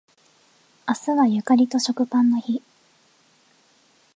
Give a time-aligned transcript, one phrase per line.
[0.87, 2.63] 明日はゆかりと食パンの日